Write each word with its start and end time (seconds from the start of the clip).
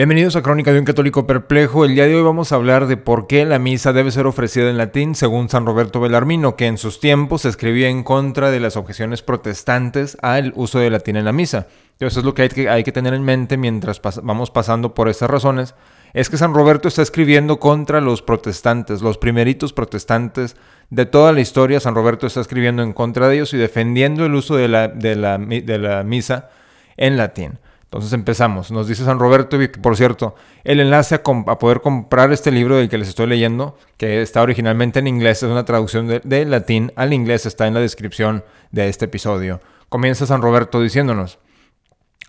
Bienvenidos 0.00 0.34
a 0.34 0.40
Crónica 0.40 0.72
de 0.72 0.78
un 0.78 0.86
Católico 0.86 1.26
Perplejo. 1.26 1.84
El 1.84 1.94
día 1.94 2.06
de 2.06 2.16
hoy 2.16 2.22
vamos 2.22 2.52
a 2.52 2.54
hablar 2.54 2.86
de 2.86 2.96
por 2.96 3.26
qué 3.26 3.44
la 3.44 3.58
misa 3.58 3.92
debe 3.92 4.10
ser 4.10 4.26
ofrecida 4.26 4.70
en 4.70 4.78
latín 4.78 5.14
según 5.14 5.50
San 5.50 5.66
Roberto 5.66 6.00
Belarmino, 6.00 6.56
que 6.56 6.68
en 6.68 6.78
sus 6.78 7.00
tiempos 7.00 7.44
escribía 7.44 7.90
en 7.90 8.02
contra 8.02 8.50
de 8.50 8.60
las 8.60 8.78
objeciones 8.78 9.20
protestantes 9.20 10.16
al 10.22 10.54
uso 10.56 10.78
de 10.78 10.88
latín 10.88 11.16
en 11.16 11.26
la 11.26 11.34
misa. 11.34 11.66
Entonces, 11.92 12.16
es 12.16 12.24
lo 12.24 12.32
que 12.32 12.48
hay 12.70 12.82
que, 12.82 12.92
tener 12.92 13.12
en 13.12 13.24
mente 13.24 13.58
mientras 13.58 14.00
vamos 14.22 14.50
pasando 14.50 14.94
por 14.94 15.10
estas 15.10 15.28
razones. 15.28 15.74
Es 16.14 16.30
que 16.30 16.38
San 16.38 16.54
Roberto 16.54 16.88
está 16.88 17.02
escribiendo 17.02 17.60
contra 17.60 18.00
los 18.00 18.22
protestantes, 18.22 19.02
los 19.02 19.18
primeritos 19.18 19.74
protestantes 19.74 20.56
de 20.88 21.04
toda 21.04 21.34
la 21.34 21.42
historia. 21.42 21.78
San 21.78 21.94
Roberto 21.94 22.26
está 22.26 22.40
escribiendo 22.40 22.82
en 22.82 22.94
contra 22.94 23.28
de 23.28 23.34
ellos 23.34 23.52
y 23.52 23.58
defendiendo 23.58 24.24
el 24.24 24.34
uso 24.34 24.56
de 24.56 24.66
la 24.66 26.02
misa 26.06 26.48
en 26.96 27.18
latín. 27.18 27.58
Entonces 27.90 28.12
empezamos. 28.12 28.70
Nos 28.70 28.86
dice 28.86 29.04
San 29.04 29.18
Roberto, 29.18 29.58
por 29.82 29.96
cierto, 29.96 30.36
el 30.62 30.78
enlace 30.78 31.16
a, 31.16 31.22
poder 31.24 31.80
comprar 31.80 32.32
este 32.32 32.52
libro 32.52 32.76
del 32.76 32.88
que 32.88 32.98
les 32.98 33.08
estoy 33.08 33.26
leyendo, 33.26 33.76
que 33.96 34.22
está 34.22 34.42
originalmente 34.42 35.00
en 35.00 35.08
inglés, 35.08 35.42
es 35.42 35.50
una 35.50 35.64
traducción 35.64 36.06
de, 36.06 36.44
latín 36.44 36.92
al 36.94 37.12
inglés, 37.12 37.46
está 37.46 37.66
en 37.66 37.74
la 37.74 37.80
descripción 37.80 38.44
de 38.70 38.88
este 38.88 39.06
episodio. 39.06 39.60
Comienza 39.88 40.24
San 40.24 40.40
Roberto 40.40 40.80
diciéndonos, 40.80 41.40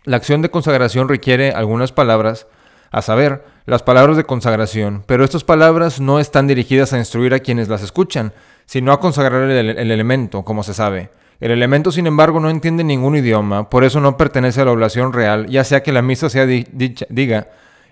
la 0.04 0.18
acción 0.18 0.42
de 0.42 0.50
consagración 0.50 1.08
requiere 1.08 1.52
algunas 1.52 1.92
palabras, 1.92 2.48
a 2.90 3.04
saber, 3.04 3.46
las 3.68 3.84
palabras 3.84 4.18
de 4.18 4.24
consagración, 4.24 5.04
pero 5.06 5.24
estas 5.24 5.44
palabras 5.44 6.02
no 6.02 6.20
están 6.20 6.48
dirigidas 6.48 6.92
a 6.92 6.98
instruir 6.98 7.36
a 7.36 7.40
quienes 7.40 7.70
las 7.70 7.84
escuchan, 7.84 8.34
sino 8.66 8.94
a 8.94 9.00
consagrar 9.00 9.44
el 9.44 9.92
elemento, 9.92 10.44
como 10.44 10.64
se 10.64 10.74
sabe. 10.74 11.12
El 11.42 11.52
elemento, 11.52 11.92
sin 11.92 12.06
embargo, 12.06 12.40
no 12.40 12.52
entiende 12.52 12.84
ningún 12.84 13.16
idioma, 13.16 13.68
por 13.70 13.84
eso 13.84 14.00
no 14.00 14.16
pertenece 14.16 14.62
a 14.62 14.66
la 14.66 14.72
oblación 14.72 15.12
real, 15.12 15.48
ya 15.48 15.64
sea 15.64 15.82
que 15.82 15.92
la 15.92 16.04
misa 16.04 16.30
sea 16.30 16.46
diga 16.46 17.48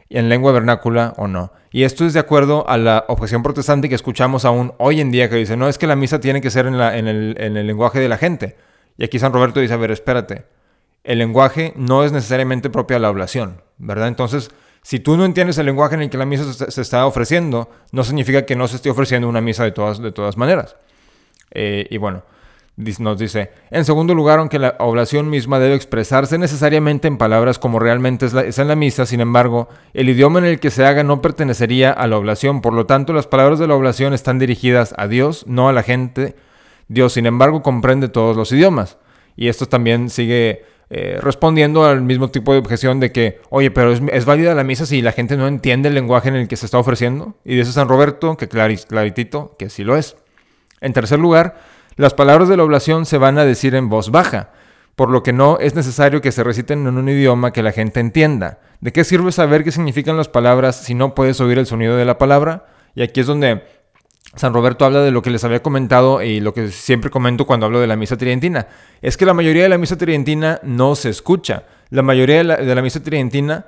en 0.09 0.29
lengua 0.29 0.51
vernácula 0.51 1.15
o 1.17 1.27
no. 1.27 1.51
Y 1.71 1.83
esto 1.83 2.05
es 2.05 2.13
de 2.13 2.19
acuerdo 2.19 2.69
a 2.69 2.77
la 2.77 3.05
objeción 3.07 3.41
protestante 3.41 3.89
que 3.89 3.95
escuchamos 3.95 4.45
aún 4.45 4.73
hoy 4.77 5.01
en 5.01 5.09
día, 5.09 5.29
que 5.29 5.35
dice, 5.35 5.57
no 5.57 5.67
es 5.67 5.79
que 5.79 5.87
la 5.87 5.95
misa 5.95 6.19
tiene 6.19 6.41
que 6.41 6.51
ser 6.51 6.67
en, 6.67 6.75
en, 6.75 7.07
el, 7.07 7.35
en 7.39 7.57
el 7.57 7.65
lenguaje 7.65 7.99
de 7.99 8.07
la 8.07 8.17
gente. 8.17 8.55
Y 8.97 9.03
aquí 9.03 9.17
San 9.17 9.33
Roberto 9.33 9.59
dice, 9.59 9.73
a 9.73 9.77
ver, 9.77 9.89
espérate, 9.91 10.45
el 11.03 11.17
lenguaje 11.17 11.73
no 11.75 12.03
es 12.03 12.11
necesariamente 12.11 12.69
propio 12.69 12.97
a 12.97 12.99
la 12.99 13.09
oblación, 13.09 13.63
¿verdad? 13.79 14.09
Entonces, 14.09 14.51
si 14.83 14.99
tú 14.99 15.17
no 15.17 15.25
entiendes 15.25 15.57
el 15.57 15.65
lenguaje 15.65 15.95
en 15.95 16.03
el 16.03 16.09
que 16.11 16.19
la 16.19 16.25
misa 16.25 16.53
se, 16.53 16.81
está 16.81 17.07
ofreciendo, 17.07 17.69
no 17.91 18.03
significa 18.03 18.45
que 18.45 18.55
no 18.55 18.67
se 18.67 18.75
esté 18.75 18.91
ofreciendo 18.91 19.27
una 19.27 19.41
misa 19.41 19.63
de 19.63 19.71
todas, 19.71 19.99
de 19.99 20.11
todas 20.11 20.37
maneras. 20.37 20.75
Eh, 21.51 21.87
y 21.89 21.97
bueno, 21.97 22.23
nos 22.99 23.19
dice, 23.19 23.51
en 23.71 23.83
segundo 23.83 24.15
lugar, 24.15 24.39
aunque 24.39 24.57
la 24.57 24.75
oblación 24.79 25.29
misma 25.29 25.59
debe 25.59 25.75
expresarse 25.75 26.37
necesariamente 26.37 27.09
en 27.09 27.17
palabras 27.17 27.59
como 27.59 27.77
realmente 27.77 28.25
es, 28.25 28.57
en 28.57 28.67
la 28.69 28.75
misa, 28.75 29.05
sin 29.05 29.19
embargo, 29.19 29.67
el 29.93 30.07
idioma 30.07 30.39
en 30.39 30.45
el 30.45 30.59
que 30.59 30.71
se 30.71 30.85
haga 30.85 31.03
no 31.03 31.21
pertenecería 31.21 31.91
a 31.91 32.07
la 32.07 32.17
oblación, 32.17 32.61
por 32.61 32.73
lo 32.73 32.85
tanto 32.85 33.11
las 33.11 33.27
palabras 33.27 33.59
de 33.59 33.67
la 33.67 33.75
oblación 33.75 34.13
están 34.13 34.39
dirigidas 34.39 34.95
a 34.97 35.07
Dios, 35.07 35.45
no 35.45 35.67
a 35.67 35.73
la 35.73 35.83
gente. 35.83 36.35
Dios, 36.87 37.13
sin 37.13 37.25
embargo, 37.25 37.61
comprende 37.61 38.07
todos 38.07 38.37
los 38.37 38.51
idiomas. 38.51 38.97
Y 39.35 39.49
esto 39.49 39.67
también 39.67 40.09
sigue 40.09 40.63
eh, 40.89 41.19
respondiendo 41.21 41.85
al 41.85 42.01
mismo 42.01 42.29
tipo 42.31 42.51
de 42.53 42.59
objeción 42.59 42.99
de 42.99 43.11
que, 43.11 43.39
oye, 43.49 43.69
pero 43.69 43.91
es, 43.91 44.25
válida 44.25 44.55
la 44.55 44.63
misa 44.63 44.87
si 44.87 45.03
la 45.03 45.11
gente 45.11 45.37
no 45.37 45.47
entiende 45.47 45.89
el 45.89 45.95
lenguaje 45.95 46.29
en 46.29 46.35
el 46.35 46.47
que 46.47 46.55
se 46.55 46.65
está 46.65 46.79
ofreciendo. 46.79 47.35
Y 47.45 47.55
dice 47.55 47.71
San 47.71 47.87
Roberto 47.87 48.37
que 48.37 48.47
claritito, 48.47 49.55
que 49.59 49.69
sí 49.69 49.83
lo 49.83 49.97
es. 49.97 50.15
En 50.81 50.93
tercer 50.93 51.19
lugar, 51.19 51.59
las 51.99 52.13
palabras 52.13 52.47
de 52.47 52.55
la 52.55 52.63
oblación 52.63 53.05
se 53.05 53.17
van 53.17 53.37
a 53.37 53.43
decir 53.43 53.75
en 53.75 53.89
voz 53.89 54.09
baja, 54.09 54.51
por 54.95 55.09
lo 55.09 55.21
que 55.21 55.33
no 55.33 55.57
es 55.59 55.75
necesario 55.75 56.21
que 56.21 56.31
se 56.31 56.45
reciten 56.45 56.87
en 56.87 56.97
un 56.97 57.09
idioma 57.09 57.51
que 57.51 57.61
la 57.61 57.73
gente 57.73 57.99
entienda. 57.99 58.59
¿De 58.79 58.93
qué 58.93 59.03
sirve 59.03 59.33
saber 59.33 59.65
qué 59.65 59.73
significan 59.73 60.15
las 60.15 60.29
palabras 60.29 60.77
si 60.77 60.93
no 60.93 61.13
puedes 61.13 61.41
oír 61.41 61.59
el 61.59 61.65
sonido 61.65 61.97
de 61.97 62.05
la 62.05 62.17
palabra? 62.17 62.67
Y 62.95 63.01
aquí 63.01 63.19
es 63.19 63.27
donde 63.27 63.65
San 64.33 64.53
Roberto 64.53 64.85
habla 64.85 65.01
de 65.01 65.11
lo 65.11 65.21
que 65.21 65.29
les 65.29 65.43
había 65.43 65.61
comentado 65.61 66.23
y 66.23 66.39
lo 66.39 66.53
que 66.53 66.69
siempre 66.69 67.09
comento 67.09 67.45
cuando 67.45 67.65
hablo 67.65 67.81
de 67.81 67.87
la 67.87 67.97
misa 67.97 68.15
tridentina. 68.15 68.67
Es 69.01 69.17
que 69.17 69.25
la 69.25 69.33
mayoría 69.33 69.63
de 69.63 69.69
la 69.69 69.77
misa 69.77 69.97
tridentina 69.97 70.61
no 70.63 70.95
se 70.95 71.09
escucha. 71.09 71.65
La 71.89 72.01
mayoría 72.01 72.37
de 72.37 72.75
la, 72.75 72.81
misa 72.81 73.03
tridentina 73.03 73.65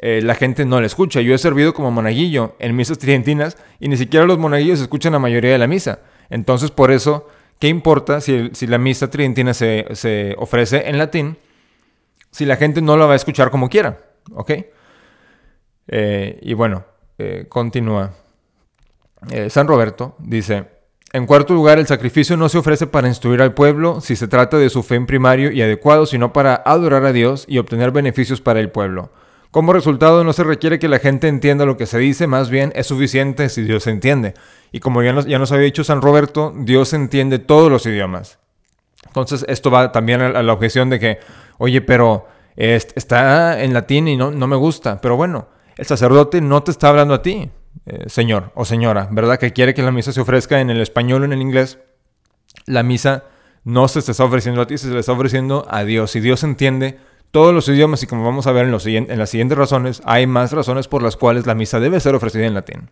eh, 0.00 0.20
la 0.22 0.36
gente 0.36 0.64
no 0.64 0.80
la 0.80 0.86
escucha. 0.86 1.20
Yo 1.22 1.34
he 1.34 1.38
servido 1.38 1.74
como 1.74 1.90
monaguillo 1.90 2.54
en 2.60 2.76
misas 2.76 2.98
tridentinas 2.98 3.56
y 3.80 3.88
ni 3.88 3.96
siquiera 3.96 4.26
los 4.26 4.38
monaguillos 4.38 4.80
escuchan 4.80 5.12
la 5.12 5.18
mayoría 5.18 5.50
de 5.50 5.58
la 5.58 5.66
misa. 5.66 5.98
Entonces 6.30 6.70
por 6.70 6.92
eso 6.92 7.26
¿Qué 7.58 7.68
importa 7.68 8.20
si, 8.20 8.50
la 8.66 8.78
misa 8.78 9.10
tridentina 9.10 9.52
se, 9.52 10.34
ofrece 10.38 10.88
en 10.88 10.98
latín 10.98 11.36
si 12.30 12.44
la 12.44 12.56
gente 12.56 12.80
no 12.80 12.96
la 12.96 13.06
va 13.06 13.14
a 13.14 13.16
escuchar 13.16 13.50
como 13.50 13.68
quiera? 13.68 13.98
¿Ok? 14.34 14.52
Eh, 15.88 16.38
y 16.42 16.54
bueno, 16.54 16.84
eh, 17.18 17.46
continúa. 17.48 18.12
Eh, 19.30 19.50
San 19.50 19.66
Roberto 19.66 20.14
dice, 20.20 20.66
en 21.12 21.26
cuarto 21.26 21.54
lugar, 21.54 21.78
el 21.78 21.86
sacrificio 21.86 22.36
no 22.36 22.48
se 22.48 22.58
ofrece 22.58 22.86
para 22.86 23.08
instruir 23.08 23.42
al 23.42 23.54
pueblo 23.54 24.00
si 24.00 24.14
se 24.14 24.28
trata 24.28 24.58
de 24.58 24.70
su 24.70 24.82
fe 24.82 24.94
en 24.94 25.06
primario 25.06 25.50
y 25.50 25.62
adecuado, 25.62 26.06
sino 26.06 26.32
para 26.32 26.54
adorar 26.54 27.04
a 27.06 27.12
Dios 27.12 27.44
y 27.48 27.58
obtener 27.58 27.90
beneficios 27.90 28.40
para 28.40 28.60
el 28.60 28.70
pueblo. 28.70 29.10
Como 29.50 29.72
resultado, 29.72 30.24
no 30.24 30.32
se 30.32 30.44
requiere 30.44 30.78
que 30.78 30.88
la 30.88 30.98
gente 30.98 31.26
entienda 31.26 31.64
lo 31.64 31.76
que 31.76 31.86
se 31.86 31.98
dice, 31.98 32.26
más 32.26 32.50
bien 32.50 32.72
es 32.76 32.86
suficiente 32.86 33.48
si 33.48 33.62
Dios 33.62 33.86
entiende. 33.86 34.34
Y 34.72 34.80
como 34.80 35.02
ya 35.02 35.12
nos, 35.12 35.26
ya 35.26 35.38
nos 35.38 35.52
había 35.52 35.64
dicho 35.64 35.84
San 35.84 36.02
Roberto, 36.02 36.52
Dios 36.54 36.92
entiende 36.92 37.38
todos 37.38 37.70
los 37.70 37.86
idiomas. 37.86 38.38
Entonces, 39.06 39.46
esto 39.48 39.70
va 39.70 39.90
también 39.90 40.20
a 40.20 40.42
la 40.42 40.52
objeción 40.52 40.90
de 40.90 40.98
que, 40.98 41.18
oye, 41.56 41.80
pero 41.80 42.26
está 42.56 43.62
en 43.62 43.72
latín 43.72 44.08
y 44.08 44.16
no, 44.16 44.30
no 44.30 44.46
me 44.46 44.56
gusta. 44.56 45.00
Pero 45.00 45.16
bueno, 45.16 45.48
el 45.76 45.86
sacerdote 45.86 46.40
no 46.40 46.62
te 46.62 46.70
está 46.70 46.88
hablando 46.88 47.14
a 47.14 47.22
ti, 47.22 47.50
eh, 47.86 48.04
señor 48.06 48.52
o 48.54 48.64
señora, 48.64 49.08
¿verdad? 49.10 49.38
Que 49.38 49.52
quiere 49.52 49.74
que 49.74 49.82
la 49.82 49.92
misa 49.92 50.12
se 50.12 50.20
ofrezca 50.20 50.60
en 50.60 50.68
el 50.68 50.80
español 50.80 51.22
o 51.22 51.24
en 51.24 51.32
el 51.32 51.40
inglés. 51.40 51.78
La 52.66 52.82
misa 52.82 53.24
no 53.64 53.88
se 53.88 54.02
te 54.02 54.10
está 54.10 54.24
ofreciendo 54.24 54.60
a 54.60 54.66
ti, 54.66 54.76
se 54.76 54.88
le 54.88 54.98
está 54.98 55.12
ofreciendo 55.12 55.66
a 55.70 55.84
Dios. 55.84 56.16
Y 56.16 56.20
Dios 56.20 56.42
entiende 56.42 56.98
todos 57.30 57.54
los 57.54 57.68
idiomas 57.68 58.02
y 58.02 58.06
como 58.06 58.24
vamos 58.24 58.46
a 58.46 58.52
ver 58.52 58.64
en, 58.64 58.72
las 59.18 59.30
siguientes 59.30 59.58
razones, 59.58 60.00
hay 60.04 60.26
más 60.26 60.52
razones 60.52 60.88
por 60.88 61.02
las 61.02 61.16
cuales 61.16 61.46
la 61.46 61.54
misa 61.54 61.80
debe 61.80 62.00
ser 62.00 62.14
ofrecida 62.14 62.46
en 62.46 62.54
latín. 62.54 62.90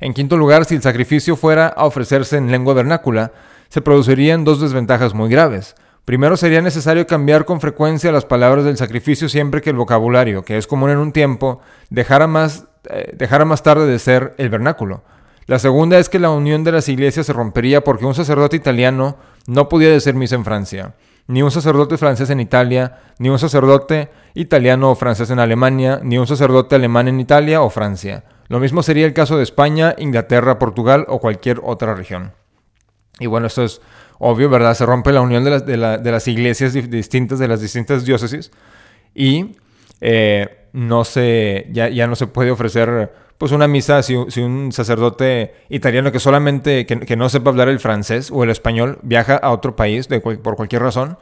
En 0.00 0.14
quinto 0.14 0.36
lugar, 0.36 0.64
si 0.64 0.74
el 0.74 0.82
sacrificio 0.82 1.36
fuera 1.36 1.68
a 1.68 1.84
ofrecerse 1.84 2.36
en 2.36 2.50
lengua 2.50 2.74
vernácula, 2.74 3.32
se 3.68 3.80
producirían 3.80 4.44
dos 4.44 4.60
desventajas 4.60 5.14
muy 5.14 5.28
graves. 5.28 5.74
Primero, 6.04 6.36
sería 6.36 6.62
necesario 6.62 7.06
cambiar 7.06 7.44
con 7.44 7.60
frecuencia 7.60 8.12
las 8.12 8.24
palabras 8.24 8.64
del 8.64 8.76
sacrificio 8.76 9.28
siempre 9.28 9.60
que 9.60 9.70
el 9.70 9.76
vocabulario, 9.76 10.44
que 10.44 10.56
es 10.56 10.66
común 10.66 10.90
en 10.90 10.98
un 10.98 11.12
tiempo, 11.12 11.60
dejara 11.90 12.26
más, 12.26 12.66
eh, 12.88 13.12
dejara 13.14 13.44
más 13.44 13.62
tarde 13.62 13.86
de 13.86 13.98
ser 13.98 14.34
el 14.38 14.48
vernáculo. 14.48 15.02
La 15.46 15.58
segunda 15.58 15.98
es 15.98 16.08
que 16.08 16.18
la 16.18 16.30
unión 16.30 16.64
de 16.64 16.72
las 16.72 16.88
iglesias 16.88 17.26
se 17.26 17.32
rompería 17.32 17.82
porque 17.82 18.06
un 18.06 18.14
sacerdote 18.14 18.56
italiano 18.56 19.16
no 19.46 19.68
podía 19.68 19.90
decir 19.90 20.14
misa 20.14 20.36
en 20.36 20.44
Francia 20.44 20.94
ni 21.28 21.42
un 21.42 21.50
sacerdote 21.50 21.98
francés 21.98 22.30
en 22.30 22.40
Italia, 22.40 23.00
ni 23.18 23.28
un 23.28 23.38
sacerdote 23.38 24.10
italiano 24.34 24.90
o 24.90 24.94
francés 24.94 25.30
en 25.30 25.38
Alemania, 25.38 26.00
ni 26.02 26.18
un 26.18 26.26
sacerdote 26.26 26.76
alemán 26.76 27.08
en 27.08 27.20
Italia 27.20 27.62
o 27.62 27.70
Francia. 27.70 28.24
Lo 28.48 28.60
mismo 28.60 28.82
sería 28.82 29.06
el 29.06 29.12
caso 29.12 29.36
de 29.36 29.42
España, 29.42 29.94
Inglaterra, 29.98 30.58
Portugal 30.58 31.04
o 31.08 31.18
cualquier 31.18 31.60
otra 31.64 31.94
región. 31.94 32.32
Y 33.18 33.26
bueno, 33.26 33.48
esto 33.48 33.64
es 33.64 33.80
obvio, 34.18 34.48
¿verdad? 34.48 34.74
Se 34.74 34.86
rompe 34.86 35.12
la 35.12 35.20
unión 35.20 35.44
de 35.44 35.76
las, 35.76 36.28
iglesias 36.28 36.72
distintas, 36.72 37.38
de 37.38 37.48
las 37.48 37.60
distintas 37.60 38.04
diócesis, 38.04 38.52
y 39.14 39.56
eh, 40.00 40.68
no 40.72 41.04
se, 41.04 41.66
ya, 41.72 41.88
ya 41.88 42.06
no 42.06 42.14
se 42.14 42.26
puede 42.26 42.50
ofrecer 42.50 43.12
pues 43.38 43.52
una 43.52 43.68
misa, 43.68 44.02
si, 44.02 44.14
un 44.14 44.72
sacerdote 44.72 45.54
italiano 45.68 46.10
que 46.10 46.20
solamente, 46.20 46.86
que, 46.86 47.16
no 47.16 47.28
sepa 47.28 47.50
hablar 47.50 47.68
el 47.68 47.80
francés 47.80 48.30
o 48.32 48.44
el 48.44 48.50
español, 48.50 48.98
viaja 49.02 49.36
a 49.36 49.50
otro 49.50 49.76
país 49.76 50.08
por 50.42 50.56
cualquier 50.56 50.82
razón, 50.82 51.18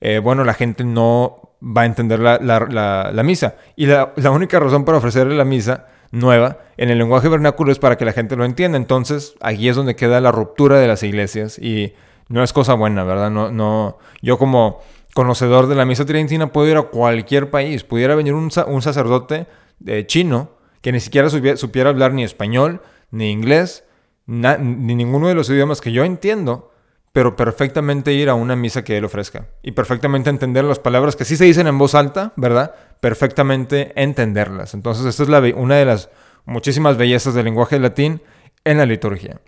eh, 0.00 0.18
bueno, 0.18 0.44
la 0.44 0.54
gente 0.54 0.84
no 0.84 1.46
va 1.62 1.82
a 1.82 1.86
entender 1.86 2.20
la, 2.20 3.22
misa. 3.24 3.56
Y 3.76 3.86
la, 3.86 4.12
única 4.30 4.60
razón 4.60 4.84
para 4.84 4.98
ofrecerle 4.98 5.34
la 5.34 5.44
misa 5.44 5.86
nueva 6.10 6.58
en 6.76 6.90
el 6.90 6.98
lenguaje 6.98 7.28
vernáculo 7.28 7.72
es 7.72 7.78
para 7.78 7.96
que 7.96 8.04
la 8.04 8.12
gente 8.12 8.36
lo 8.36 8.44
entienda. 8.44 8.76
Entonces, 8.76 9.34
aquí 9.40 9.68
es 9.68 9.76
donde 9.76 9.96
queda 9.96 10.20
la 10.20 10.32
ruptura 10.32 10.78
de 10.78 10.88
las 10.88 11.02
iglesias 11.02 11.58
y 11.58 11.94
no 12.28 12.42
es 12.42 12.52
cosa 12.52 12.74
buena, 12.74 13.04
¿verdad? 13.04 13.30
No, 13.30 13.50
no, 13.50 13.98
yo 14.20 14.36
como 14.38 14.80
conocedor 15.14 15.66
de 15.66 15.74
la 15.74 15.86
misa 15.86 16.04
tridentina 16.04 16.52
puedo 16.52 16.68
ir 16.68 16.76
a 16.76 16.82
cualquier 16.82 17.50
país, 17.50 17.84
pudiera 17.84 18.14
venir 18.14 18.34
un, 18.34 18.50
un 18.66 18.82
sacerdote 18.82 19.46
de 19.78 20.06
chino 20.06 20.50
que 20.86 20.92
ni 20.92 21.00
siquiera 21.00 21.28
supiera 21.28 21.90
hablar 21.90 22.12
ni 22.12 22.22
español, 22.22 22.80
ni 23.10 23.32
inglés, 23.32 23.82
ni 24.28 24.94
ninguno 24.94 25.26
de 25.26 25.34
los 25.34 25.50
idiomas 25.50 25.80
que 25.80 25.90
yo 25.90 26.04
entiendo, 26.04 26.70
pero 27.10 27.34
perfectamente 27.34 28.12
ir 28.12 28.28
a 28.28 28.34
una 28.34 28.54
misa 28.54 28.84
que 28.84 28.96
él 28.96 29.04
ofrezca. 29.04 29.48
Y 29.64 29.72
perfectamente 29.72 30.30
entender 30.30 30.62
las 30.62 30.78
palabras 30.78 31.16
que 31.16 31.24
sí 31.24 31.36
se 31.36 31.44
dicen 31.44 31.66
en 31.66 31.76
voz 31.76 31.96
alta, 31.96 32.34
¿verdad? 32.36 32.72
Perfectamente 33.00 34.00
entenderlas. 34.00 34.74
Entonces, 34.74 35.06
esta 35.06 35.24
es 35.24 35.28
la, 35.28 35.40
una 35.56 35.74
de 35.74 35.86
las 35.86 36.08
muchísimas 36.44 36.96
bellezas 36.96 37.34
del 37.34 37.46
lenguaje 37.46 37.80
latín 37.80 38.22
en 38.62 38.78
la 38.78 38.86
liturgia. 38.86 39.40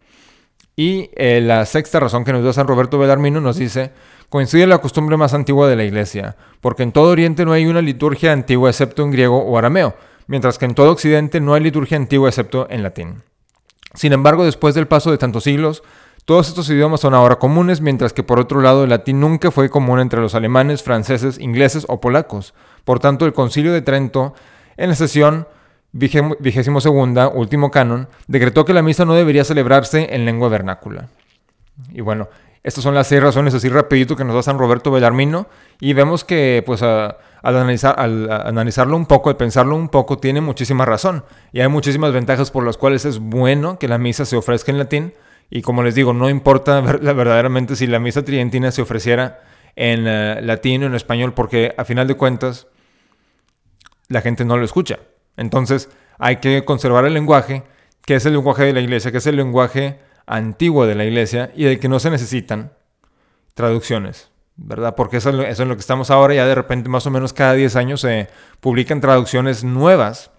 Y 0.74 1.10
eh, 1.14 1.40
la 1.40 1.64
sexta 1.66 2.00
razón 2.00 2.24
que 2.24 2.32
nos 2.32 2.42
da 2.42 2.52
San 2.52 2.66
Roberto 2.66 2.98
Belarmino 2.98 3.40
nos 3.40 3.58
dice, 3.58 3.92
coincide 4.28 4.66
la 4.66 4.78
costumbre 4.78 5.16
más 5.16 5.34
antigua 5.34 5.68
de 5.68 5.76
la 5.76 5.84
iglesia, 5.84 6.34
porque 6.60 6.82
en 6.82 6.90
todo 6.90 7.10
Oriente 7.10 7.44
no 7.44 7.52
hay 7.52 7.66
una 7.66 7.80
liturgia 7.80 8.32
antigua 8.32 8.70
excepto 8.70 9.04
en 9.04 9.12
griego 9.12 9.38
o 9.38 9.56
arameo 9.56 9.94
mientras 10.28 10.58
que 10.58 10.66
en 10.66 10.74
todo 10.74 10.92
Occidente 10.92 11.40
no 11.40 11.54
hay 11.54 11.62
liturgia 11.62 11.96
antigua 11.96 12.28
excepto 12.28 12.68
en 12.70 12.84
latín. 12.84 13.24
Sin 13.94 14.12
embargo, 14.12 14.44
después 14.44 14.76
del 14.76 14.86
paso 14.86 15.10
de 15.10 15.18
tantos 15.18 15.44
siglos, 15.44 15.82
todos 16.24 16.48
estos 16.48 16.68
idiomas 16.68 17.00
son 17.00 17.14
ahora 17.14 17.36
comunes, 17.36 17.80
mientras 17.80 18.12
que 18.12 18.22
por 18.22 18.38
otro 18.38 18.60
lado 18.60 18.84
el 18.84 18.90
latín 18.90 19.18
nunca 19.18 19.50
fue 19.50 19.70
común 19.70 19.98
entre 19.98 20.20
los 20.20 20.34
alemanes, 20.34 20.82
franceses, 20.82 21.40
ingleses 21.40 21.86
o 21.88 22.00
polacos. 22.00 22.52
Por 22.84 23.00
tanto, 23.00 23.24
el 23.24 23.32
concilio 23.32 23.72
de 23.72 23.80
Trento, 23.80 24.34
en 24.76 24.90
la 24.90 24.94
sesión 24.94 25.48
vigésimo 25.92 26.82
segunda, 26.82 27.28
último 27.28 27.70
canon, 27.70 28.08
decretó 28.26 28.66
que 28.66 28.74
la 28.74 28.82
misa 28.82 29.06
no 29.06 29.14
debería 29.14 29.42
celebrarse 29.42 30.14
en 30.14 30.26
lengua 30.26 30.50
vernácula. 30.50 31.08
Y 31.92 32.02
bueno, 32.02 32.28
estas 32.68 32.84
son 32.84 32.94
las 32.94 33.06
seis 33.06 33.22
razones 33.22 33.54
así 33.54 33.70
rapidito 33.70 34.14
que 34.14 34.24
nos 34.24 34.34
da 34.34 34.42
San 34.42 34.58
Roberto 34.58 34.90
Bellarmino 34.90 35.48
y 35.80 35.94
vemos 35.94 36.22
que 36.22 36.62
pues 36.66 36.82
al, 36.82 37.16
analizar, 37.42 37.98
al 37.98 38.30
analizarlo 38.30 38.94
un 38.94 39.06
poco, 39.06 39.30
al 39.30 39.38
pensarlo 39.38 39.74
un 39.74 39.88
poco, 39.88 40.18
tiene 40.18 40.42
muchísima 40.42 40.84
razón 40.84 41.24
y 41.50 41.60
hay 41.60 41.68
muchísimas 41.68 42.12
ventajas 42.12 42.50
por 42.50 42.66
las 42.66 42.76
cuales 42.76 43.06
es 43.06 43.20
bueno 43.20 43.78
que 43.78 43.88
la 43.88 43.96
misa 43.96 44.26
se 44.26 44.36
ofrezca 44.36 44.70
en 44.70 44.78
latín 44.78 45.14
y 45.48 45.62
como 45.62 45.82
les 45.82 45.94
digo, 45.94 46.12
no 46.12 46.28
importa 46.28 46.80
verdaderamente 46.82 47.74
si 47.74 47.86
la 47.86 47.98
misa 48.00 48.22
tridentina 48.22 48.70
se 48.70 48.82
ofreciera 48.82 49.40
en 49.74 50.06
eh, 50.06 50.40
latín 50.42 50.82
o 50.82 50.86
en 50.86 50.94
español 50.94 51.32
porque 51.32 51.74
a 51.78 51.86
final 51.86 52.06
de 52.06 52.16
cuentas 52.16 52.66
la 54.08 54.20
gente 54.20 54.44
no 54.44 54.58
lo 54.58 54.64
escucha. 54.66 54.98
Entonces 55.38 55.88
hay 56.18 56.36
que 56.36 56.66
conservar 56.66 57.06
el 57.06 57.14
lenguaje, 57.14 57.62
que 58.04 58.16
es 58.16 58.26
el 58.26 58.34
lenguaje 58.34 58.64
de 58.64 58.74
la 58.74 58.80
iglesia, 58.80 59.10
que 59.10 59.18
es 59.18 59.26
el 59.26 59.36
lenguaje 59.36 60.00
antiguo 60.28 60.86
de 60.86 60.94
la 60.94 61.04
iglesia 61.04 61.50
y 61.56 61.64
del 61.64 61.80
que 61.80 61.88
no 61.88 61.98
se 61.98 62.10
necesitan 62.10 62.72
traducciones, 63.54 64.30
¿verdad? 64.56 64.94
Porque 64.94 65.16
eso, 65.16 65.30
es 65.42 65.58
en 65.58 65.68
lo 65.68 65.74
que 65.74 65.80
estamos 65.80 66.10
ahora, 66.10 66.34
ya 66.34 66.46
de 66.46 66.54
repente 66.54 66.88
más 66.88 67.06
o 67.06 67.10
menos 67.10 67.32
cada 67.32 67.54
10 67.54 67.76
años 67.76 68.02
se 68.02 68.28
publican 68.60 69.00
traducciones 69.00 69.64
nuevas 69.64 70.30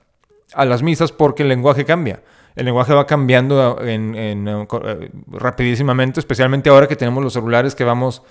a 0.53 0.65
las 0.65 0.83
misas 0.83 1.11
porque 1.11 1.43
el 1.43 1.49
lenguaje 1.49 1.85
cambia. 1.85 2.21
El 2.55 2.65
lenguaje 2.65 2.93
va 2.93 3.05
cambiando 3.05 3.79
en, 3.81 4.15
eh, 4.17 5.11
rapidísimamente, 5.27 6.19
especialmente 6.19 6.69
ahora 6.69 6.87
que 6.87 6.95
tenemos 6.95 7.23
los 7.23 7.33
celulares 7.33 7.75
que 7.75 7.83
vamos, 7.83 8.21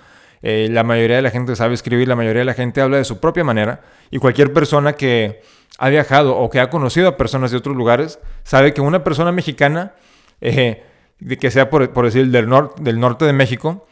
eh, 0.41 0.67
la 0.71 0.83
mayoría 0.83 1.17
de 1.17 1.21
la 1.21 1.31
gente 1.31 1.55
sabe 1.55 1.73
escribir, 1.73 2.07
la 2.07 2.15
mayoría 2.15 2.39
de 2.39 2.45
la 2.45 2.53
gente 2.53 2.81
habla 2.81 2.97
de 2.97 3.05
su 3.05 3.19
propia 3.19 3.43
manera 3.43 3.81
y 4.11 4.19
cualquier 4.19 4.53
persona 4.53 4.93
que 4.93 5.41
ha 5.77 5.89
viajado 5.89 6.37
o 6.37 6.49
que 6.49 6.59
ha 6.59 6.69
conocido 6.69 7.07
a 7.09 7.17
personas 7.17 7.51
de 7.51 7.57
otros 7.57 7.75
lugares 7.75 8.19
sabe 8.43 8.73
que 8.73 8.81
una 8.81 9.03
persona 9.03 9.31
mexicana 9.31 9.93
eh, 10.41 10.83
de 11.19 11.37
que 11.37 11.51
sea 11.51 11.69
por, 11.69 12.03
decir 12.03 12.29
del, 12.31 12.49
del 12.79 12.99
norte 12.99 13.25
de 13.25 13.33
México, 13.33 13.85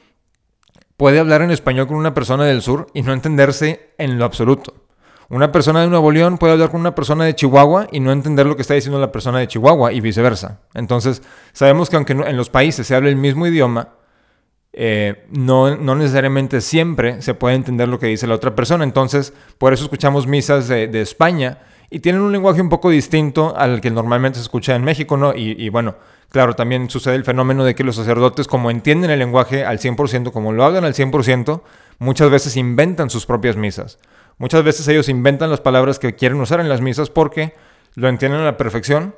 puede 0.95 1.19
hablar 1.19 1.41
en 1.41 1.51
español 1.51 1.87
con 1.87 1.97
una 1.97 2.13
persona 2.13 2.45
del 2.45 2.61
sur 2.61 2.87
y 2.93 3.01
no 3.01 3.13
entenderse 3.13 3.93
en 3.97 4.17
lo 4.17 4.25
absoluto. 4.25 4.73
Una 5.29 5.51
persona 5.51 5.81
de 5.81 5.87
Nuevo 5.87 6.11
León 6.11 6.37
puede 6.37 6.53
hablar 6.53 6.71
con 6.71 6.79
una 6.79 6.95
persona 6.95 7.25
de 7.25 7.35
Chihuahua 7.35 7.87
y 7.91 7.99
no 7.99 8.13
entender 8.13 8.45
lo 8.45 8.55
que 8.55 8.61
está 8.61 8.75
diciendo 8.75 8.99
la 8.99 9.11
persona 9.11 9.39
de 9.39 9.47
Chihuahua 9.47 9.91
y 9.91 9.99
viceversa. 9.99 10.61
Entonces, 10.73 11.21
sabemos 11.51 11.89
que 11.89 11.97
aunque 11.97 12.13
en 12.13 12.37
los 12.37 12.49
países 12.49 12.87
se 12.87 12.95
hable 12.95 13.09
el 13.09 13.17
mismo 13.17 13.45
idioma, 13.45 13.89
eh, 14.71 15.25
no, 15.29 15.75
no, 15.75 15.95
necesariamente 15.95 16.61
siempre 16.61 17.21
se 17.21 17.33
puede 17.33 17.55
entender 17.55 17.89
lo 17.89 17.99
que 17.99 18.07
dice 18.07 18.25
la 18.25 18.35
otra 18.35 18.55
persona. 18.55 18.85
Entonces, 18.85 19.33
por 19.57 19.73
eso 19.73 19.83
escuchamos 19.83 20.27
misas 20.27 20.69
de 20.69 21.01
España 21.01 21.57
y 21.89 21.99
tienen 21.99 22.21
un 22.21 22.31
lenguaje 22.31 22.61
un 22.61 22.69
poco 22.69 22.89
distinto 22.89 23.55
al 23.57 23.81
que 23.81 23.91
normalmente 23.91 24.39
se 24.39 24.43
escucha 24.43 24.75
en 24.75 24.83
México, 24.83 25.17
¿no? 25.17 25.33
y 25.35 25.69
bueno, 25.69 25.95
Claro, 26.29 26.55
también 26.55 26.89
sucede 26.89 27.15
el 27.15 27.23
fenómeno 27.23 27.63
de 27.63 27.73
que 27.73 27.83
los 27.83 27.95
sacerdotes, 27.95 28.47
como 28.47 28.69
entienden 28.69 29.11
el 29.11 29.19
lenguaje 29.19 29.63
al 29.63 29.79
100%, 29.79 30.31
como 30.31 30.51
lo 30.51 30.65
hablan 30.65 30.83
al 30.83 30.93
100%, 30.93 31.61
muchas 31.99 32.29
veces 32.29 32.57
inventan 32.57 33.09
sus 33.09 33.25
propias 33.25 33.55
misas. 33.55 33.97
Muchas 34.37 34.63
veces 34.63 34.87
ellos 34.89 35.07
inventan 35.07 35.49
las 35.49 35.61
palabras 35.61 35.99
que 35.99 36.15
quieren 36.15 36.39
usar 36.39 36.59
en 36.59 36.69
las 36.69 36.81
misas 36.81 37.09
porque 37.09 37.53
lo 37.95 38.09
entienden 38.09 38.41
a 38.41 38.45
la 38.45 38.57
perfección 38.57 39.15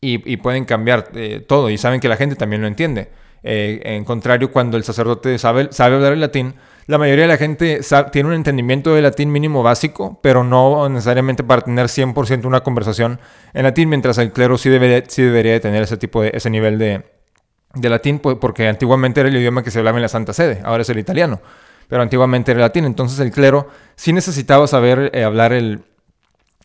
y, 0.00 0.36
pueden 0.38 0.64
cambiar 0.64 1.10
eh, 1.14 1.44
todo 1.46 1.70
y 1.70 1.78
saben 1.78 2.00
que 2.00 2.08
la 2.08 2.16
gente 2.16 2.34
también 2.34 2.62
lo 2.62 2.68
entiende. 2.68 3.08
Eh, 3.44 3.80
en 3.84 4.04
contrario, 4.04 4.50
cuando 4.50 4.76
el 4.76 4.82
sacerdote 4.82 5.38
sabe, 5.38 5.68
sabe 5.70 5.94
hablar 5.94 6.12
el 6.12 6.20
latín, 6.20 6.54
la 6.86 6.98
mayoría 6.98 7.24
de 7.24 7.28
la 7.28 7.36
gente 7.36 7.80
tiene 8.10 8.28
un 8.28 8.34
entendimiento 8.34 8.94
de 8.94 9.02
latín 9.02 9.30
mínimo 9.30 9.62
básico, 9.62 10.18
pero 10.22 10.42
no 10.42 10.88
necesariamente 10.88 11.44
para 11.44 11.62
tener 11.62 11.86
100% 11.86 12.44
una 12.44 12.62
conversación 12.62 13.20
en 13.54 13.62
latín, 13.62 13.88
mientras 13.88 14.18
el 14.18 14.32
clero 14.32 14.58
sí, 14.58 14.70
sí 15.08 15.22
debería 15.22 15.52
de 15.52 15.60
tener 15.60 15.82
ese 15.82 15.96
tipo 15.96 16.22
de 16.22 16.32
ese 16.34 16.50
nivel 16.50 16.78
de, 16.78 17.04
latín, 17.88 18.18
porque 18.18 18.68
antiguamente 18.68 19.20
era 19.20 19.28
el 19.28 19.36
idioma 19.36 19.62
que 19.62 19.70
se 19.70 19.78
hablaba 19.78 19.98
en 19.98 20.02
la 20.02 20.08
Santa 20.08 20.32
Sede, 20.32 20.60
ahora 20.64 20.82
es 20.82 20.88
el 20.88 20.98
italiano, 20.98 21.40
pero 21.88 22.02
antiguamente 22.02 22.50
era 22.50 22.58
el 22.58 22.62
latín, 22.62 22.84
entonces 22.84 23.18
el 23.20 23.30
clero 23.30 23.68
sí 23.94 24.12
necesitaba 24.12 24.66
saber 24.66 25.10
eh, 25.14 25.24
hablar 25.24 25.52
el, 25.52 25.82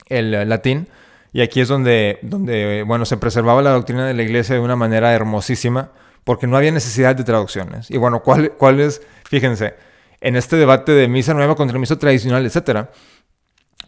el 0.09 0.49
latín, 0.49 0.87
y 1.31 1.41
aquí 1.41 1.61
es 1.61 1.67
donde, 1.67 2.17
donde, 2.23 2.83
bueno, 2.83 3.05
se 3.05 3.17
preservaba 3.17 3.61
la 3.61 3.71
doctrina 3.71 4.07
de 4.07 4.13
la 4.13 4.23
iglesia 4.23 4.55
de 4.55 4.61
una 4.61 4.75
manera 4.75 5.13
hermosísima, 5.13 5.91
porque 6.23 6.47
no 6.47 6.57
había 6.57 6.71
necesidad 6.71 7.15
de 7.15 7.23
traducciones. 7.23 7.91
Y 7.91 7.97
bueno, 7.97 8.21
¿cuál, 8.23 8.51
cuál 8.53 8.79
es? 8.79 9.01
Fíjense, 9.29 9.75
en 10.21 10.35
este 10.35 10.55
debate 10.55 10.91
de 10.91 11.07
misa 11.07 11.33
nueva 11.33 11.55
contra 11.55 11.79
misa 11.79 11.97
tradicional, 11.97 12.45
etc., 12.45 12.87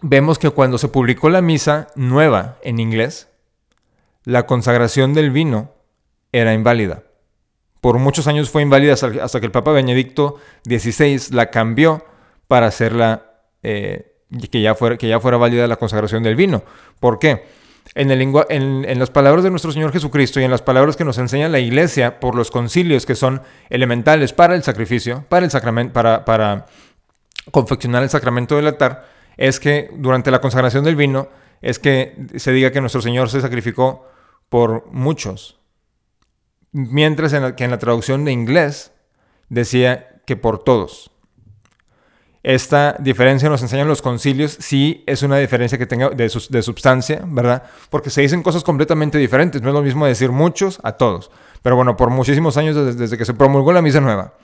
vemos 0.01 0.39
que 0.39 0.49
cuando 0.49 0.77
se 0.77 0.87
publicó 0.87 1.29
la 1.29 1.41
misa 1.41 1.87
nueva 1.95 2.57
en 2.61 2.79
inglés, 2.79 3.27
la 4.23 4.45
consagración 4.45 5.13
del 5.13 5.31
vino 5.31 5.73
era 6.31 6.53
inválida. 6.53 7.03
Por 7.81 7.97
muchos 7.97 8.27
años 8.27 8.49
fue 8.49 8.61
inválida 8.61 8.93
hasta 8.93 9.39
que 9.39 9.45
el 9.45 9.51
Papa 9.51 9.71
Benedicto 9.71 10.37
XVI 10.65 11.33
la 11.33 11.49
cambió 11.49 12.05
para 12.47 12.67
hacerla 12.67 13.29
eh, 13.63 14.17
que, 14.51 14.61
ya 14.61 14.75
fuera, 14.75 14.97
que 14.97 15.07
ya 15.07 15.19
fuera 15.19 15.37
válida 15.37 15.67
la 15.67 15.77
consagración 15.77 16.23
del 16.23 16.35
vino. 16.35 16.63
¿Por 16.99 17.19
qué? 17.19 17.45
En, 17.95 18.99
las 18.99 19.09
palabras 19.09 19.43
de 19.43 19.49
nuestro 19.49 19.71
Señor 19.71 19.91
Jesucristo 19.91 20.39
y 20.39 20.43
en 20.43 20.51
las 20.51 20.61
palabras 20.61 20.95
que 20.95 21.05
nos 21.05 21.17
enseña 21.17 21.49
la 21.49 21.59
Iglesia 21.59 22.19
por 22.19 22.35
los 22.35 22.51
concilios 22.51 23.05
que 23.05 23.15
son 23.15 23.41
elementales 23.69 24.33
para 24.33 24.55
el 24.55 24.63
sacrificio, 24.63 25.25
para 25.27 25.45
el 25.45 25.51
sacramento, 25.51 25.93
para 25.93 26.65
confeccionar 27.51 28.03
el 28.03 28.09
sacramento 28.09 28.55
del 28.55 28.67
altar, 28.67 29.07
es 29.37 29.59
que 29.59 29.89
durante 29.95 30.31
la 30.31 30.41
consagración 30.41 30.83
del 30.83 30.95
vino 30.95 31.29
es 31.61 31.79
que 31.79 32.15
se 32.35 32.51
diga 32.51 32.71
que 32.71 32.81
nuestro 32.81 33.01
Señor 33.01 33.29
se 33.29 33.41
sacrificó 33.41 34.05
por 34.49 34.87
muchos, 34.91 35.59
mientras 36.71 37.33
que 37.55 37.63
en 37.63 37.71
la 37.71 37.79
traducción 37.79 38.25
de 38.25 38.31
inglés 38.31 38.91
decía 39.49 40.21
que 40.25 40.35
por 40.35 40.63
todos. 40.63 41.11
Esta 42.41 42.95
diferencia 42.99 43.49
nos 43.49 43.61
enseñan 43.61 43.87
los 43.87 44.01
concilios, 44.01 44.55
sí 44.59 45.03
es 45.05 45.23
una 45.23 45.37
diferencia 45.37 45.77
que 45.77 45.85
tenga 45.85 46.09
de, 46.09 46.31
de 46.49 46.61
substancia, 46.61 47.21
¿verdad? 47.25 47.63
Porque 47.89 48.09
se 48.09 48.21
dicen 48.21 48.43
cosas 48.43 48.63
completamente 48.63 49.17
diferentes, 49.17 49.61
no 49.61 49.69
es 49.69 49.73
lo 49.73 49.81
mismo 49.81 50.05
decir 50.05 50.31
muchos 50.31 50.79
a 50.83 50.93
todos. 50.93 51.31
Pero 51.61 51.75
bueno, 51.75 51.97
por 51.97 52.09
muchísimos 52.09 52.55
años 52.57 52.95
desde, 52.95 53.17
que 53.17 53.25
se 53.25 53.33
promulgó 53.33 53.73
la 53.73 53.81
misa 53.81 53.99
nueva, 53.99 54.35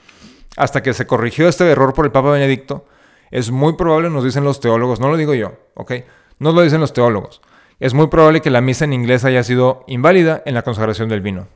hasta 0.58 0.84
que 0.84 0.94
se 0.94 1.08
corrigió 1.08 1.48
este 1.48 1.70
error 1.70 1.94
por 1.94 2.06
el 2.06 2.12
Papa 2.12 2.32
Benedicto, 2.32 2.86
es 3.32 3.50
muy 3.52 3.74
probable, 3.74 4.10
nos 4.10 4.24
dicen 4.24 4.44
los 4.44 4.60
teólogos, 4.60 5.00
no 5.00 5.10
lo 5.10 5.18
digo 5.18 5.34
yo, 5.34 5.54
¿ok? 5.76 5.94
No 6.40 6.52
lo 6.52 6.62
dicen 6.62 6.82
los 6.82 6.92
teólogos. 6.92 7.42
Es 7.80 7.94
muy 7.94 8.08
probable 8.08 8.42
que 8.42 8.50
la 8.50 8.62
misa 8.62 8.86
en 8.86 8.94
inglés 8.94 9.24
haya 9.26 9.44
sido 9.44 9.84
inválida 9.88 10.44
en 10.46 10.54
la 10.54 10.64
consagración 10.64 11.10
del 11.10 11.22
vino. 11.22 11.48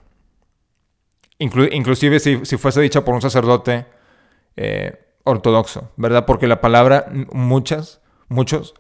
inclusive 1.37 2.19
si, 2.19 2.45
si, 2.45 2.57
fuese 2.57 2.81
dicha 2.81 3.03
por 3.03 3.13
un 3.13 3.21
sacerdote 3.21 3.85
eh, 4.55 5.08
ortodoxo, 5.29 5.91
¿verdad? 5.97 6.25
Porque 6.25 6.47
la 6.47 6.61
palabra 6.61 7.05
muchas, 7.31 8.01
muchos, 8.27 8.73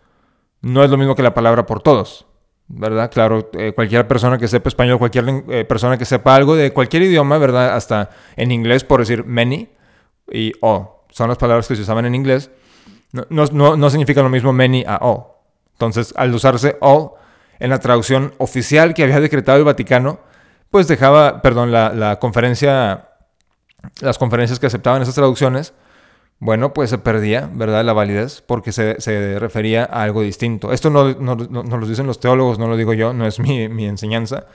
no 0.61 0.83
es 0.83 0.89
lo 0.89 0.97
mismo 0.97 1.15
que 1.15 1.23
la 1.23 1.33
palabra 1.33 1.65
por 1.65 1.81
todos, 1.81 2.25
¿verdad? 2.67 3.09
Claro, 3.11 3.49
eh, 3.53 3.73
cualquier 3.73 4.07
persona 4.07 4.37
que 4.37 4.47
sepa 4.47 4.69
español, 4.69 4.99
cualquier 4.99 5.43
eh, 5.49 5.65
persona 5.65 5.97
que 5.97 6.05
sepa 6.05 6.35
algo 6.35 6.55
de 6.55 6.71
cualquier 6.71 7.03
idioma, 7.03 7.37
¿verdad? 7.37 7.75
Hasta 7.75 8.09
en 8.35 8.51
inglés, 8.51 8.83
por 8.83 8.99
decir 8.99 9.25
many 9.25 9.69
y 10.31 10.53
o, 10.61 11.05
son 11.09 11.29
las 11.29 11.37
palabras 11.37 11.67
que 11.67 11.75
se 11.75 11.81
usaban 11.81 12.05
en 12.05 12.15
inglés, 12.15 12.51
no, 13.11 13.25
no, 13.29 13.75
no 13.75 13.89
significa 13.89 14.21
lo 14.21 14.29
mismo 14.29 14.53
many 14.53 14.83
a 14.87 14.97
all. 14.97 15.23
Entonces, 15.73 16.13
al 16.15 16.33
usarse 16.33 16.77
all 16.81 17.11
en 17.59 17.71
la 17.71 17.79
traducción 17.79 18.33
oficial 18.37 18.93
que 18.93 19.03
había 19.03 19.19
decretado 19.19 19.57
el 19.57 19.63
Vaticano, 19.63 20.19
pues 20.69 20.87
dejaba, 20.87 21.41
perdón, 21.41 21.71
la 21.71 22.19
conferencia, 22.19 23.09
las 24.01 24.19
conferencias 24.19 24.59
que 24.59 24.67
aceptaban 24.67 25.01
esas 25.01 25.15
traducciones, 25.15 25.73
bueno, 26.39 26.73
pues 26.73 26.89
se 26.89 26.97
perdía, 26.97 27.49
¿verdad?, 27.53 27.83
la 27.83 27.93
validez 27.93 28.41
porque 28.41 28.71
se, 28.71 29.39
refería 29.39 29.83
a 29.83 30.03
algo 30.03 30.21
distinto. 30.21 30.71
Esto 30.71 30.89
no, 30.89 31.13
no, 31.13 31.77
lo 31.77 31.87
dicen 31.87 32.07
los 32.07 32.19
teólogos, 32.19 32.57
no 32.57 32.67
lo 32.67 32.77
digo 32.77 32.93
yo, 32.93 33.13
no 33.13 33.27
es 33.27 33.39
mi, 33.39 33.85
enseñanza. 33.85 34.45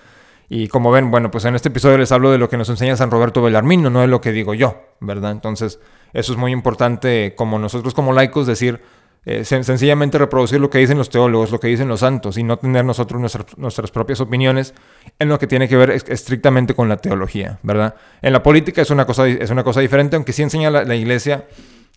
Y 0.49 0.69
como 0.69 0.91
ven, 0.91 1.11
bueno, 1.11 1.31
pues 1.31 1.45
en 1.45 1.55
este 1.55 1.69
episodio 1.69 1.99
les 1.99 2.13
hablo 2.13 2.31
de 2.31 2.39
lo 2.39 2.49
que 2.49 2.57
nos 2.57 2.69
enseña 2.69 2.97
San 2.97 3.11
Roberto 3.11 3.43
Belarmino, 3.43 3.91
no 3.91 4.01
de 4.01 4.07
lo 4.07 4.21
que 4.21 4.33
digo 4.33 4.55
yo, 4.55 4.77
¿verdad? 5.01 5.33
Entonces, 5.33 5.79
eso 6.13 6.33
es 6.33 6.39
muy 6.39 6.53
importante 6.53 7.35
como 7.37 7.59
nosotros 7.59 7.93
como 7.95 8.13
laicos 8.13 8.47
decir, 8.47 8.81
eh, 9.27 9.45
sencillamente 9.45 10.19
reproducir 10.19 10.61
lo 10.61 10.69
que 10.69 10.79
dicen 10.79 10.99
los 10.99 11.09
teólogos, 11.09 11.51
lo 11.51 11.59
que 11.59 11.69
dicen 11.69 11.89
los 11.89 12.01
santos 12.01 12.37
y 12.37 12.43
no 12.43 12.59
tener 12.59 12.85
nosotros 12.85 13.21
nuestras, 13.57 13.91
propias 13.91 14.21
opiniones 14.21 14.75
en 15.19 15.29
lo 15.29 15.39
que 15.39 15.47
tiene 15.47 15.69
que 15.69 15.77
ver 15.77 15.91
estrictamente 15.91 16.75
con 16.75 16.89
la 16.89 16.99
teología, 16.99 17.59
¿verdad? 17.63 17.95
En 18.21 18.33
la 18.33 18.43
política 18.43 18.83
es 18.83 18.91
una 18.91 19.07
cosa, 19.07 19.27
es 19.27 19.51
una 19.51 19.65
cosa 19.65 19.81
diferente, 19.81 20.17
aunque 20.17 20.33
sí 20.33 20.43
enseña 20.43 20.71
la 20.71 20.95
iglesia 20.95 21.47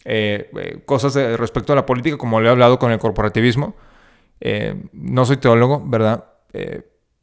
eh, 0.05 0.49
eh, 0.57 0.79
cosas 0.85 1.15
respecto 1.37 1.73
a 1.73 1.75
la 1.75 1.85
política, 1.85 2.17
como 2.17 2.39
le 2.39 2.47
he 2.47 2.51
hablado 2.51 2.79
con 2.79 2.91
el 2.91 2.99
corporativismo. 2.99 3.75
No 4.93 5.25
soy 5.25 5.37
teólogo, 5.37 5.83
¿verdad? 5.85 6.25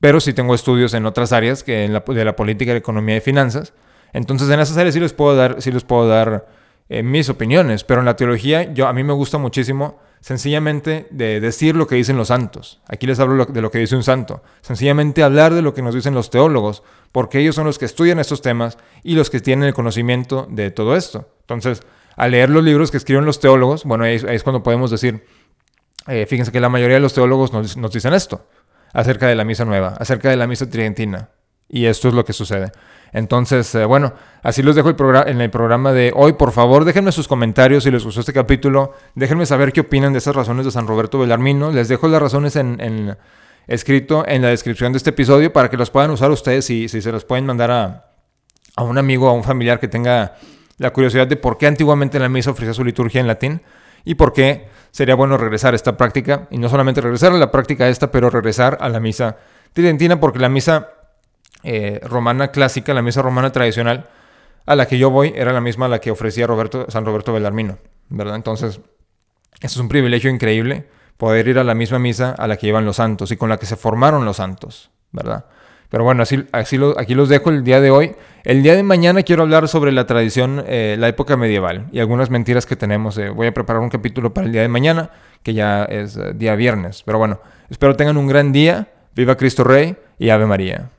Pero 0.00 0.20
sí 0.20 0.34
tengo 0.34 0.54
estudios 0.54 0.92
en 0.92 1.06
otras 1.06 1.32
áreas 1.32 1.62
que 1.62 1.84
en 1.84 1.94
la, 1.94 2.00
de 2.00 2.25
la 2.25 2.37
política, 2.37 2.73
de 2.73 2.78
economía 2.78 3.16
y 3.16 3.20
finanzas. 3.20 3.73
Entonces 4.12 4.50
en 4.50 4.61
esas 4.61 4.76
áreas 4.76 4.92
sí 4.92 5.00
les 5.00 5.14
puedo 5.14 5.34
dar, 5.34 5.62
sí 5.62 5.73
les 5.73 5.82
puedo 5.82 6.06
dar 6.06 6.46
eh, 6.88 7.02
mis 7.02 7.28
opiniones, 7.28 7.84
pero 7.84 8.00
en 8.00 8.06
la 8.06 8.16
teología 8.16 8.72
yo, 8.72 8.86
a 8.86 8.92
mí 8.92 9.02
me 9.02 9.12
gusta 9.12 9.38
muchísimo 9.38 9.98
sencillamente 10.20 11.06
de 11.10 11.40
decir 11.40 11.76
lo 11.76 11.86
que 11.86 11.96
dicen 11.96 12.16
los 12.16 12.28
santos. 12.28 12.80
Aquí 12.88 13.06
les 13.06 13.20
hablo 13.20 13.44
de 13.44 13.60
lo 13.60 13.70
que 13.70 13.78
dice 13.78 13.94
un 13.94 14.02
santo. 14.02 14.42
Sencillamente 14.62 15.22
hablar 15.22 15.52
de 15.52 15.60
lo 15.60 15.74
que 15.74 15.82
nos 15.82 15.94
dicen 15.94 16.14
los 16.14 16.30
teólogos, 16.30 16.82
porque 17.12 17.40
ellos 17.40 17.54
son 17.54 17.66
los 17.66 17.78
que 17.78 17.84
estudian 17.84 18.18
estos 18.18 18.40
temas 18.40 18.78
y 19.02 19.16
los 19.16 19.28
que 19.28 19.40
tienen 19.40 19.68
el 19.68 19.74
conocimiento 19.74 20.46
de 20.50 20.70
todo 20.70 20.96
esto. 20.96 21.28
Entonces, 21.40 21.82
al 22.16 22.30
leer 22.30 22.48
los 22.48 22.64
libros 22.64 22.90
que 22.90 22.96
escriben 22.96 23.26
los 23.26 23.38
teólogos, 23.38 23.84
bueno, 23.84 24.04
ahí, 24.04 24.14
es 24.14 24.42
cuando 24.42 24.62
podemos 24.62 24.90
decir, 24.90 25.26
eh, 26.06 26.26
fíjense 26.26 26.52
que 26.52 26.60
la 26.60 26.70
mayoría 26.70 26.94
de 26.94 27.00
los 27.00 27.12
teólogos 27.12 27.52
nos, 27.52 27.76
nos 27.76 27.92
dicen 27.92 28.14
esto, 28.14 28.46
acerca 28.94 29.26
de 29.26 29.34
la 29.34 29.44
misa 29.44 29.66
nueva, 29.66 29.94
acerca 29.98 30.30
de 30.30 30.36
la 30.36 30.46
misa 30.46 30.70
tridentina. 30.70 31.30
Y 31.68 31.86
esto 31.86 32.08
es 32.08 32.14
lo 32.14 32.24
que 32.24 32.32
sucede. 32.32 32.72
Entonces, 33.14 33.73
eh, 33.76 33.85
bueno, 33.85 34.12
así 34.42 34.61
los 34.61 34.75
dejo 34.75 34.90
el 34.90 34.97
en 35.28 35.40
el 35.40 35.49
programa 35.49 35.92
de 35.92 36.12
hoy. 36.16 36.33
Por 36.33 36.50
favor, 36.50 36.85
déjenme 36.85 37.12
sus 37.12 37.28
comentarios 37.28 37.85
si 37.85 37.90
les 37.92 38.04
gustó 38.04 38.21
este 38.21 38.33
capítulo. 38.33 38.92
Déjenme 39.14 39.47
saber 39.47 39.73
qué 39.73 39.83
opinan 39.83 40.12
de 40.12 40.18
esas 40.18 40.35
razones 40.35 40.66
de 40.66 40.73
San 40.73 40.88
Roberto 40.88 41.21
Belarmino. 41.21 41.71
Les 41.71 41.87
dejo 41.87 42.09
las 42.09 42.21
razones 42.21 42.56
en, 42.56 43.16
escrito 43.68 44.25
en 44.26 44.42
la 44.42 44.49
descripción 44.49 44.92
de 44.92 44.99
este 44.99 45.11
episodio 45.11 45.52
para 45.52 45.71
que 45.71 45.76
los 45.76 45.90
puedan 45.90 46.11
usar 46.11 46.33
ustedes 46.33 46.68
y 46.71 46.88
si 46.88 47.00
se 47.00 47.12
los 47.12 47.25
pueden 47.25 47.47
mandar 47.47 47.71
a, 47.71 48.11
a 48.75 48.83
un 48.83 48.99
amigo, 48.99 49.28
a 49.28 49.33
un 49.33 49.44
familiar 49.44 49.78
que 49.78 49.87
tenga 49.87 50.35
la 50.78 50.92
curiosidad 50.92 51.28
de 51.28 51.37
por 51.37 51.56
qué 51.56 51.68
antiguamente 51.68 52.18
la 52.18 52.28
misa 52.28 52.50
ofrecía 52.50 52.75
su 52.75 52.85
liturgia 52.85 53.21
en 53.21 53.28
latín 53.28 53.62
y 54.04 54.16
por 54.16 54.33
qué 54.33 54.66
sería 54.90 55.14
bueno 55.14 55.37
regresar 55.37 55.75
a 55.75 55.76
esta 55.76 55.97
práctica. 55.97 56.49
Y 56.50 56.59
no 56.59 56.68
solamente 56.68 57.00
regresar 57.00 57.30
a 57.30 57.37
la 57.37 57.52
práctica 57.52 57.88
esta, 57.88 58.11
pero 58.11 58.28
regresar 58.28 58.76
a 58.80 58.88
la 58.88 58.99
misa 58.99 59.37
tridentina 59.73 60.18
porque 60.18 60.40
la 60.40 60.49
misa 60.49 60.93
eh, 61.64 62.00
romana 62.02 62.49
clásica, 62.49 62.94
la 62.94 63.02
misa 63.02 63.23
romana 63.23 63.50
tradicional, 63.50 64.09
a 64.66 64.76
la 64.76 64.87
que 64.87 64.99
yo 64.99 65.11
voy 65.11 65.33
era 65.35 65.52
la 65.52 65.61
misma 65.61 65.87
a 65.87 65.88
la 65.88 65.99
que 65.99 66.11
ofrecía 66.11 66.47
San 66.88 67.04
Roberto 67.04 67.33
Belarmino, 67.33 67.78
¿verdad? 68.09 68.37
Entonces, 68.37 68.80
eso 69.61 69.61
es 69.61 69.76
un 69.76 69.88
privilegio 69.88 70.30
increíble, 70.30 70.87
poder 71.16 71.49
ir 71.49 71.59
a 71.59 71.64
la 71.64 71.75
misma 71.75 71.99
misa 71.99 72.33
a 72.33 72.47
la 72.47 72.56
que 72.56 72.66
llevan 72.66 72.85
los 72.85 72.97
santos 72.97 73.30
y 73.33 73.37
con 73.37 73.49
la 73.49 73.56
que 73.56 73.66
se 73.66 73.76
formaron 73.76 74.25
los 74.25 74.37
santos, 74.37 74.90
¿verdad? 75.11 75.47
Pero 75.90 76.04
bueno, 76.04 76.23
así, 76.23 76.44
así 76.52 76.78
aquí 76.97 77.14
los 77.14 77.28
dejo 77.28 77.50
el 77.50 77.62
día 77.62 77.80
de 77.80 77.90
hoy. 77.90 78.16
El 78.42 78.62
día 78.62 78.75
de 78.75 78.83
mañana 78.83 79.23
quiero 79.23 79.42
hablar 79.42 79.68
sobre 79.68 79.92
la 79.92 80.06
tradición, 80.06 80.64
eh, 80.66 80.97
la 80.99 81.09
época 81.09 81.37
medieval 81.37 81.87
y 81.92 82.00
algunas 82.00 82.30
mentiras 82.30 82.66
que 82.66 82.75
tenemos. 82.75 83.16
Eh, 83.16 83.28
voy 83.28 83.47
a 83.47 83.54
preparar 83.54 83.80
un 83.80 83.90
capítulo 83.90 84.35
para 84.35 84.47
el 84.47 84.52
día 84.52 84.62
de 84.62 84.68
mañana, 84.68 85.11
que 85.42 85.54
ya 85.54 85.85
es 85.85 86.18
día 86.37 86.56
viernes. 86.56 87.04
Pero 87.04 87.18
bueno, 87.18 87.40
espero 87.71 87.94
tengan 87.94 88.16
un 88.16 88.26
gran 88.26 88.50
día. 88.50 88.88
Viva 89.14 89.37
Cristo 89.37 89.62
Rey 89.62 89.97
y 90.18 90.30
Ave 90.30 90.47
María. 90.47 90.90